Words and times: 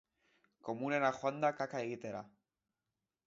Komunera 0.69 1.11
joan 1.17 1.37
da 1.45 1.53
kaka 1.59 1.81
egitera. 1.89 2.25